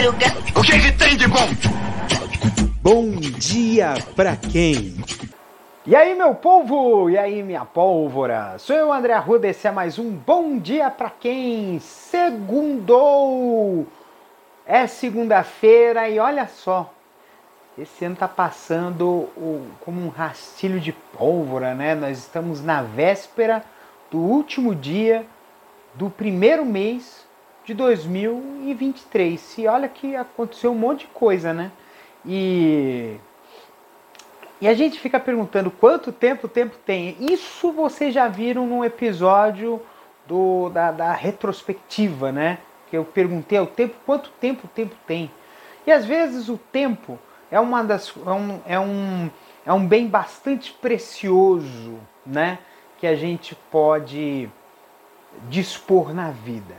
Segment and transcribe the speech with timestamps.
[0.00, 0.26] madruga.
[0.56, 1.48] O que, que tem de bom?
[2.82, 4.96] Bom dia pra quem?
[5.86, 7.10] E aí, meu povo?
[7.10, 8.56] E aí, minha pólvora?
[8.58, 11.78] Sou eu, André Arruda, esse é mais um Bom Dia Pra Quem?
[11.80, 13.06] Segundou!
[14.66, 16.92] É segunda-feira e olha só,
[17.76, 21.94] esse ano tá passando o, como um rastilho de pólvora, né?
[21.94, 23.64] Nós estamos na véspera
[24.10, 25.26] do último dia
[25.94, 27.26] do primeiro mês
[27.64, 29.58] de 2023.
[29.58, 31.70] E olha que aconteceu um monte de coisa, né?
[32.24, 33.16] E
[34.60, 37.16] e a gente fica perguntando quanto tempo o tempo tem.
[37.18, 39.80] Isso vocês já viram num episódio
[40.26, 42.58] do, da, da retrospectiva, né?
[42.90, 45.30] Que eu perguntei ao tempo quanto tempo o tempo tem.
[45.86, 47.18] E às vezes o tempo
[47.50, 49.30] é uma das é um, é um,
[49.64, 52.58] é um bem bastante precioso, né?
[52.98, 54.50] Que a gente pode
[55.48, 56.76] dispor na vida.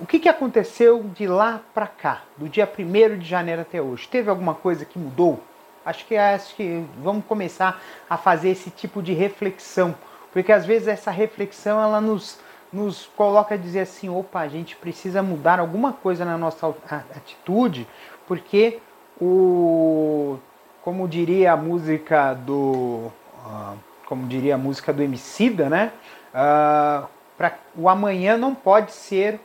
[0.00, 4.08] O que, que aconteceu de lá para cá, do dia 1 de janeiro até hoje?
[4.08, 5.38] Teve alguma coisa que mudou?
[5.84, 9.94] Acho que acho que vamos começar a fazer esse tipo de reflexão,
[10.32, 12.38] porque às vezes essa reflexão ela nos
[12.72, 16.72] nos coloca a dizer assim, opa, a gente precisa mudar alguma coisa na nossa
[17.14, 17.86] atitude,
[18.26, 18.78] porque
[19.20, 20.38] o
[20.80, 23.10] como diria a música do
[23.44, 25.92] uh, como diria a música do Emicida, né?
[26.32, 29.40] Uh, pra, o amanhã não pode ser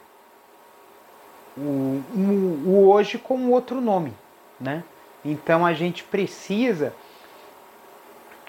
[1.58, 4.14] o, o, hoje com outro nome,
[4.60, 4.84] né?
[5.24, 6.94] Então a gente precisa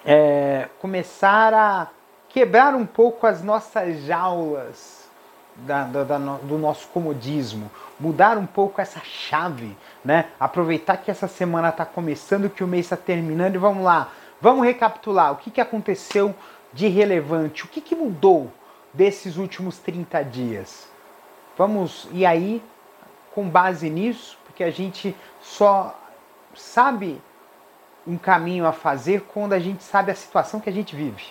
[0.05, 1.89] é, começar a
[2.29, 5.09] quebrar um pouco as nossas jaulas
[5.57, 10.27] da, da, da, do nosso comodismo, mudar um pouco essa chave, né?
[10.39, 14.67] Aproveitar que essa semana está começando, que o mês está terminando e vamos lá, vamos
[14.67, 16.35] recapitular o que, que aconteceu
[16.73, 18.53] de relevante, o que, que mudou
[18.93, 20.89] desses últimos 30 dias.
[21.57, 22.63] Vamos, e aí,
[23.37, 25.95] com base nisso, porque a gente só
[26.55, 27.21] sabe
[28.07, 31.23] um caminho a fazer quando a gente sabe a situação que a gente vive.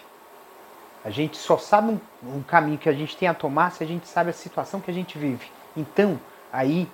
[1.04, 2.00] A gente só sabe um,
[2.38, 4.92] um, caminho que a gente tem a tomar se a gente sabe a situação que
[4.92, 5.48] a gente vive.
[5.76, 6.20] Então,
[6.54, 6.88] aí,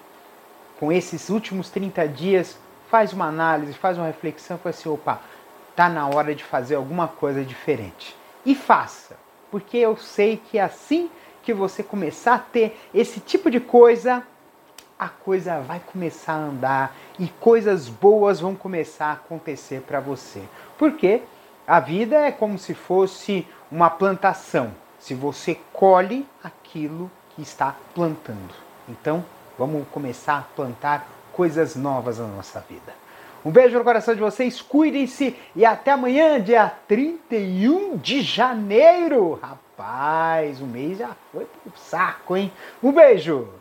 [0.80, 2.58] com esses últimos 30 dias,
[2.90, 5.20] faz uma análise, faz uma reflexão, fala assim, opa,
[5.76, 8.16] tá na hora de fazer alguma coisa diferente.
[8.46, 9.18] E faça,
[9.52, 11.10] porque eu sei que é assim
[11.44, 14.26] que você começar a ter esse tipo de coisa,
[15.02, 20.44] a coisa vai começar a andar e coisas boas vão começar a acontecer para você.
[20.78, 21.24] Porque
[21.66, 24.72] a vida é como se fosse uma plantação.
[25.00, 28.54] Se você colhe aquilo que está plantando.
[28.88, 29.26] Então,
[29.58, 32.94] vamos começar a plantar coisas novas na nossa vida.
[33.44, 39.40] Um beijo no coração de vocês, cuidem-se e até amanhã, dia 31 de janeiro.
[39.42, 42.54] Rapaz, o mês já foi pro saco, hein?
[42.84, 43.61] Um beijo!